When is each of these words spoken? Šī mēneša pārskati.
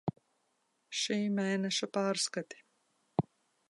Šī 1.01 1.19
mēneša 1.35 1.91
pārskati. 2.01 2.63